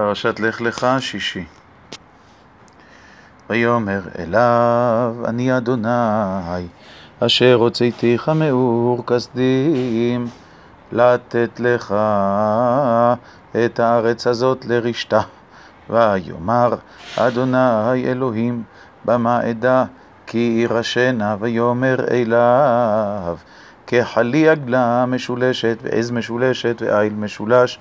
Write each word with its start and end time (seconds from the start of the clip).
פרשת 0.00 0.40
לך 0.40 0.60
לך 0.60 0.86
שישי. 1.00 1.44
ויאמר 3.50 4.00
אליו 4.18 5.14
אני 5.24 5.56
אדוני 5.56 6.68
אשר 7.20 7.54
הוצאתיך 7.54 8.28
מאור 8.28 9.06
כסדים 9.06 10.26
לתת 10.92 11.60
לך 11.60 11.94
את 13.64 13.80
הארץ 13.80 14.26
הזאת 14.26 14.64
לרשתה. 14.64 15.20
ויאמר 15.90 16.74
אדוני 17.16 18.04
אלוהים 18.04 18.62
במה 19.04 19.50
אדע? 19.50 19.84
כי 20.26 20.60
ירשנה. 20.62 21.36
ויאמר 21.40 21.96
אליו 22.10 23.36
כחלי 23.86 24.48
עגלה 24.48 25.06
משולשת 25.06 25.78
ועז 25.82 26.10
משולשת 26.10 26.82
ועיל 26.86 27.14
משולש 27.14 27.78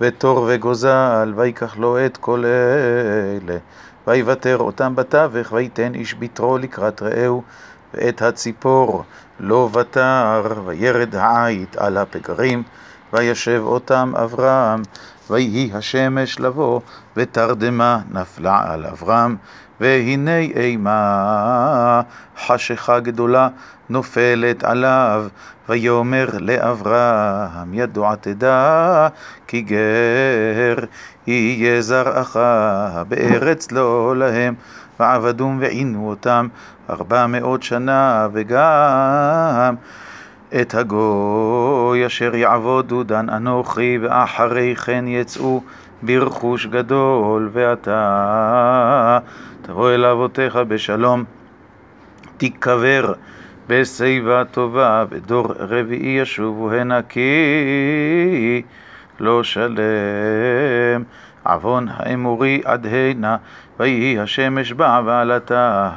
ותור 0.00 0.46
וגוזל, 0.48 1.32
ויקח 1.36 1.76
לו 1.76 2.06
את 2.06 2.16
כל 2.16 2.44
אלה, 2.44 3.58
ויוותר 4.06 4.58
אותם 4.58 4.96
בתווך, 4.96 5.52
ויתן 5.52 5.94
איש 5.94 6.14
ביתרו 6.14 6.58
לקראת 6.58 7.02
רעהו, 7.02 7.42
ואת 7.94 8.22
הציפור 8.22 9.04
לא 9.40 9.68
ותר, 9.72 10.42
וירד 10.66 11.14
העית 11.16 11.76
על 11.76 11.96
הפגרים, 11.96 12.62
וישב 13.12 13.62
אותם 13.64 14.12
אברהם, 14.24 14.82
ויהי 15.30 15.70
השמש 15.74 16.40
לבוא, 16.40 16.80
ותרדמה 17.16 17.98
נפלה 18.10 18.72
על 18.72 18.86
אברהם, 18.86 19.36
והנה 19.80 20.38
אימה 20.38 22.02
חשיכה 22.46 23.00
גדולה 23.00 23.48
נופלת 23.88 24.64
עליו, 24.64 25.26
ויאמר 25.68 26.28
לאברהם 26.40 27.74
ידוע 27.74 28.14
תדע 28.14 29.08
כי 29.46 29.60
גר 29.60 30.84
יהיה 31.26 31.82
זרעך 31.82 32.36
בארץ 33.08 33.72
לא 33.72 34.16
להם. 34.16 34.54
ועבדום 35.00 35.58
ועינו 35.60 36.08
אותם 36.08 36.48
ארבע 36.90 37.26
מאות 37.26 37.62
שנה 37.62 38.28
וגם 38.32 39.74
את 40.54 40.74
הגוי 40.74 42.06
אשר 42.06 42.34
יעבודו 42.34 43.02
דן 43.02 43.30
אנוכי 43.30 43.98
ואחרי 44.02 44.76
כן 44.76 45.04
יצאו 45.08 45.62
ברכוש 46.02 46.66
גדול 46.66 47.50
ואתה 47.52 49.18
תבוא 49.62 49.90
אל 49.90 50.04
אבותיך 50.04 50.56
בשלום 50.56 51.24
תיקבר 52.36 53.12
בשיבה 53.68 54.44
טובה, 54.44 55.04
ודור 55.10 55.52
רביעי 55.58 56.18
ישובו 56.20 56.72
הנה 56.72 57.02
כי 57.02 58.62
לא 59.20 59.42
שלם. 59.42 61.02
עוון 61.44 61.88
האמורי 61.88 62.62
עד 62.64 62.86
הנה, 62.86 63.36
ויהי 63.80 64.18
השמש 64.18 64.72
באה 64.72 65.22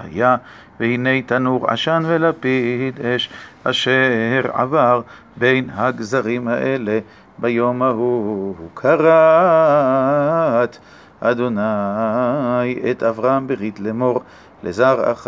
היה, 0.03 0.35
והנה 0.83 1.21
תנור 1.21 1.69
עשן 1.69 2.03
ולפיד 2.05 2.99
אש, 2.99 3.29
אשר 3.63 4.41
עבר 4.53 5.01
בין 5.37 5.69
הגזרים 5.73 6.47
האלה. 6.47 6.99
ביום 7.37 7.81
ההוא 7.81 8.55
כרת 8.75 10.77
אדוני 11.19 12.75
את 12.91 13.03
אברהם 13.03 13.47
ברית 13.47 13.79
לאמור 13.79 14.21
לזרעך 14.63 15.27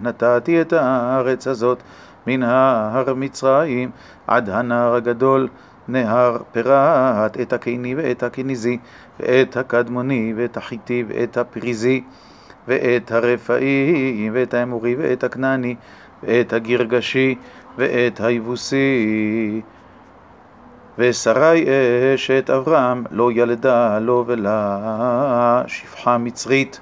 נתתי 0.00 0.60
את 0.60 0.72
הארץ 0.72 1.46
הזאת 1.46 1.78
מן 2.26 2.42
ההר 2.42 3.14
מצרים 3.14 3.90
עד 4.26 4.50
הנהר 4.50 4.94
הגדול 4.94 5.48
נהר 5.88 6.38
פרת 6.52 7.40
את 7.40 7.52
הקיני 7.52 7.94
ואת 7.94 8.22
הכניזי 8.22 8.78
ואת 9.20 9.56
הקדמוני 9.56 10.34
ואת 10.36 10.56
החיטי 10.56 11.04
ואת 11.08 11.36
הפריזי 11.36 12.04
ואת 12.68 13.12
הרפאי 13.12 14.30
ואת 14.32 14.54
האמורי 14.54 14.94
ואת 14.98 15.24
הכנעני 15.24 15.74
ואת 16.22 16.52
הגרגשי 16.52 17.34
ואת 17.78 18.20
היבוסי. 18.20 19.60
ושרי 20.98 21.66
אשת 22.14 22.50
אברהם 22.50 23.04
לא 23.10 23.32
ילדה 23.32 23.98
לו 23.98 24.24
ולה 24.26 25.62
שפחה 25.66 26.18
מצרית 26.18 26.80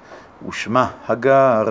ושמה 0.49 0.91
הגר, 1.09 1.65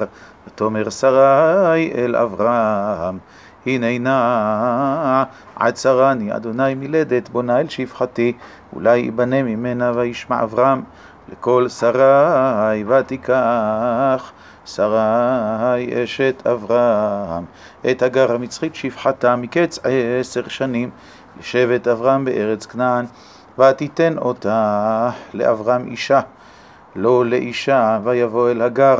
ותאמר 0.47 0.89
שרי 0.89 1.91
אל 1.95 2.15
אברהם, 2.15 3.17
הננה 3.65 5.23
עצרני 5.55 6.35
אדוני 6.35 6.75
מלדת 6.75 7.29
בונה 7.29 7.59
אל 7.59 7.69
שפחתי, 7.69 8.33
אולי 8.73 8.97
יבנה 8.97 9.43
ממנה 9.43 9.91
וישמע 9.95 10.43
אברהם 10.43 10.81
לכל 11.31 11.69
שרי 11.69 12.83
ותיקח 12.87 14.31
שרי 14.65 16.03
אשת 16.03 16.47
אברהם 16.47 17.45
את 17.91 18.01
הגר 18.01 18.31
המצחית 18.31 18.75
שפחתה 18.75 19.35
מקץ 19.35 19.79
עשר 20.19 20.47
שנים 20.47 20.89
לשבט 21.39 21.87
אברהם 21.87 22.25
בארץ 22.25 22.65
כנען 22.65 23.05
ותיתן 23.59 24.17
אותה 24.17 25.09
לאברהם 25.33 25.87
אישה 25.87 26.21
לא 26.95 27.25
לאישה, 27.25 27.99
ויבוא 28.03 28.49
אל 28.49 28.61
הגר, 28.61 28.99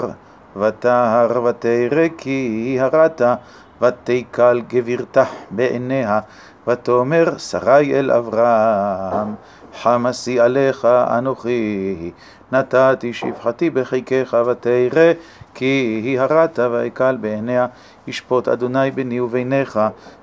ותהר 0.56 1.44
ותרא 1.44 2.08
כי 2.18 2.78
הרעת, 2.80 3.22
ותקל 3.82 4.62
גבירתה 4.68 5.24
בעיניה, 5.52 6.20
ותאמר 6.68 7.38
שרי 7.38 8.00
אל 8.00 8.12
אברהם, 8.12 9.36
חמסי 9.82 10.40
עליך 10.40 10.86
אנוכי, 10.86 12.12
נתתי 12.52 13.14
שפחתי 13.14 13.70
בחיקך 13.70 14.38
ותרא 14.48 15.12
כי 15.54 16.16
הרעת 16.20 16.60
ואקל 16.72 17.18
בעיניה, 17.22 17.68
ישפוט 18.08 18.48
אדוני 18.48 18.92
ביני 18.92 19.20
וביניך. 19.20 19.80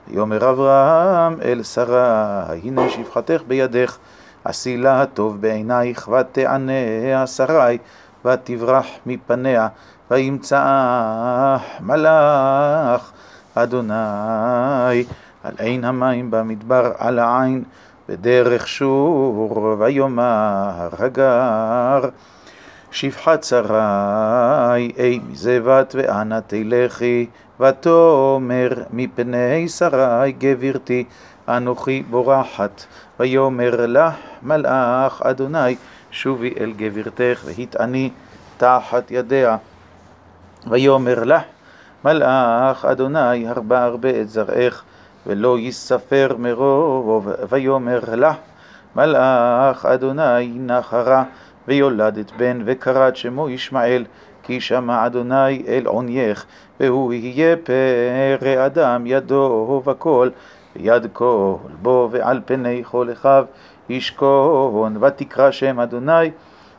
ויאמר 0.08 0.50
אברהם 0.50 1.41
אל 1.42 1.62
שרה, 1.62 2.44
הנה 2.62 2.91
שפחתך 2.91 3.42
בידך. 3.47 3.98
עשי 4.44 4.76
לה 4.76 5.03
הטוב 5.03 5.41
בעינייך, 5.41 6.08
ותענה 6.08 7.26
שרי, 7.26 7.78
ותברח 8.25 8.87
מפניה, 9.06 9.69
וימצאה 10.10 11.56
מלאך 11.81 13.12
אדוני 13.54 15.04
על 15.44 15.54
עין 15.58 15.84
המים 15.84 16.31
במדבר 16.31 16.92
על 16.98 17.19
העין 17.19 17.64
בדרך 18.08 18.69
שור, 18.69 19.76
ויאמר 19.78 20.88
הגר 20.98 22.08
שפחת 22.91 23.44
שרי, 23.44 24.92
אי 24.98 25.20
מזבת 25.28 25.94
ואנה 25.98 26.41
תלכי, 26.41 27.26
ותאמר 27.60 28.69
מפני 28.92 29.69
שרי 29.69 30.32
גבירתי 30.38 31.04
אנוכי 31.48 32.02
בורחת, 32.10 32.84
ויאמר 33.20 33.86
לה 33.86 34.10
מלאך 34.42 35.22
אדוני 35.22 35.76
שובי 36.10 36.54
אל 36.60 36.72
גבירתך 36.76 37.44
והתעני 37.44 38.10
תחת 38.56 39.10
ידיה. 39.10 39.56
ויאמר 40.70 41.25
לה 41.25 41.40
מלאך 42.04 42.84
אדוני 42.84 43.48
הרבה 43.48 43.84
הרבה 43.84 44.20
את 44.20 44.28
זרעך 44.28 44.84
ולא 45.27 45.59
יספר 45.59 46.37
מרוב 46.39 47.29
ויאמר 47.49 48.01
לה 48.15 48.34
מלאך 48.97 49.87
אדוני 49.87 50.59
נחרה 50.59 51.25
ויולדת 51.69 52.33
בן 52.37 52.62
וקראת 52.65 53.17
שמו 53.17 53.49
ישמעאל 53.51 54.05
כי 54.43 54.61
שמע 54.61 55.06
אדוני 55.06 55.62
אל 55.69 55.87
עונייך 55.87 56.45
והוא 56.81 57.12
יהיה 57.12 57.56
פרא 57.56 58.67
אדם 58.67 59.06
ידו 59.06 59.83
וכל 59.87 60.29
ויד 60.77 61.06
כל 61.12 61.55
בו 61.83 62.09
ועל 62.12 62.41
פני 62.45 62.83
כל 62.85 63.12
אחיו 63.12 63.45
ישכון, 63.89 65.05
ותקרא 65.05 65.50
שם 65.50 65.81
אדוני 65.81 66.31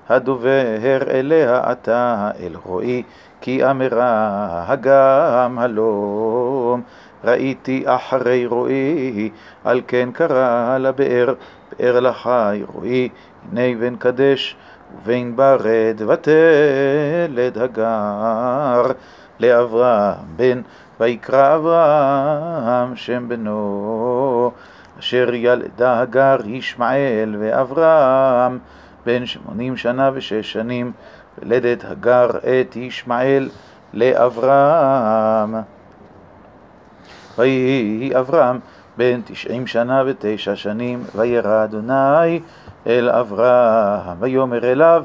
הדובר 0.10 0.98
אליה 1.10 1.72
אתה 1.72 2.32
אל 2.40 2.56
רועי, 2.66 3.04
כי 3.42 3.66
אמרה 3.66 4.64
הגם 4.68 5.60
הלום. 5.60 6.82
ראיתי 7.24 7.84
אחרי 7.86 8.46
רועי, 8.46 9.30
על 9.64 9.82
כן 9.88 10.10
קרא 10.14 10.78
לבאר, 10.78 11.34
באר 11.80 12.00
לחי 12.00 12.62
רועי, 12.74 13.10
הנה 13.52 13.80
בן 13.80 13.96
קדש 13.96 14.56
ובין 14.98 15.36
ברד 15.36 16.02
ותלד 16.08 17.58
הגר. 17.58 18.92
לאברהם 19.40 20.16
בן 20.36 20.62
ויקרא 21.00 21.56
אברהם 21.56 22.96
שם 22.96 23.30
בנו, 23.30 24.52
אשר 25.00 25.30
ילדה 25.34 26.00
הגר 26.00 26.38
ישמעאל 26.46 27.36
ואברהם 27.40 28.60
בן 29.06 29.26
שמונים 29.26 29.78
שנה 29.78 30.10
ושש 30.14 30.52
שנים, 30.52 30.92
ולדת 31.38 31.86
הגר 31.88 32.30
את 32.30 32.76
ישמעאל 32.76 33.50
לאברהם. 33.94 35.56
ויהי 37.38 38.12
אברהם 38.20 38.60
בן 38.98 39.22
תשעים 39.26 39.68
שנה 39.68 40.04
ותשע 40.06 40.56
שנים, 40.56 41.04
וירא 41.16 41.64
אדוני 41.64 42.40
אל 42.88 43.10
אברהם, 43.10 44.18
ויאמר 44.20 44.72
אליו, 44.72 45.04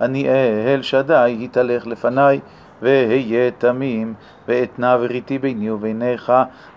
אני 0.00 0.28
אל 0.66 0.82
שדי, 0.82 1.38
התהלך 1.42 1.86
לפניי, 1.86 2.40
ואהיה 2.82 3.50
תמים, 3.50 4.14
ואתנה 4.48 4.96
וריתי 5.00 5.38
ביני 5.38 5.70
וביניך, 5.70 6.32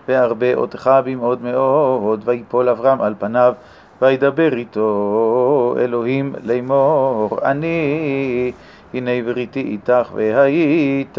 וארבה 0.08 0.54
אותך 0.54 0.90
במאוד 1.04 1.42
מאוד, 1.42 2.22
ויפול 2.24 2.68
אברהם 2.68 3.00
על 3.00 3.14
פניו, 3.18 3.54
וידבר 4.02 4.52
איתו 4.56 5.74
אלוהים 5.78 6.34
לאמור, 6.44 7.38
אני 7.42 8.52
הנה 8.94 9.10
בריתי 9.24 9.60
איתך, 9.60 10.10
והיית 10.14 11.18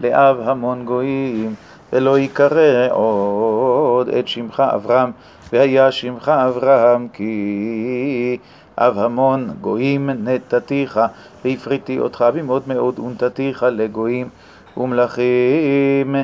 לאב 0.00 0.40
המון 0.40 0.84
גויים, 0.84 1.54
ולא 1.92 2.18
יקרא 2.18 2.88
עוד 2.90 4.08
את 4.08 4.28
שמך 4.28 4.62
אברהם, 4.74 5.10
והיה 5.52 5.92
שמך 5.92 6.28
אברהם, 6.28 7.08
כי 7.12 8.38
אב 8.78 8.98
המון 8.98 9.50
גויים 9.60 10.10
נתתיך, 10.10 11.00
והפריתי 11.44 11.98
אותך 11.98 12.24
במאוד 12.34 12.62
מאוד 12.66 12.98
ונתתיך 12.98 13.66
לגויים 13.70 14.28
ומלכים 14.76 16.16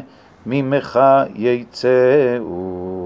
ממך 0.46 1.00
יצאו. 1.34 2.99